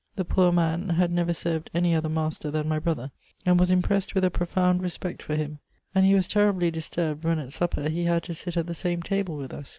The 0.15 0.25
poor 0.25 0.51
man 0.51 0.89
had 0.89 1.11
never 1.11 1.31
served 1.31 1.69
any 1.75 1.93
other 1.93 2.09
master 2.09 2.49
than 2.49 2.67
my 2.67 2.79
brother, 2.79 3.11
and 3.45 3.59
was 3.59 3.69
impressed 3.69 4.15
with 4.15 4.23
a 4.25 4.31
profound 4.31 4.81
respect 4.81 5.21
for 5.21 5.35
him; 5.35 5.59
and 5.93 6.07
he 6.07 6.15
was 6.15 6.27
terribly 6.27 6.71
disturbed 6.71 7.23
when 7.23 7.37
at 7.37 7.53
supper 7.53 7.87
he 7.87 8.05
had 8.05 8.23
to 8.23 8.33
sit 8.33 8.57
at 8.57 8.65
the 8.65 8.73
same 8.73 9.03
table 9.03 9.37
with 9.37 9.53
us. 9.53 9.69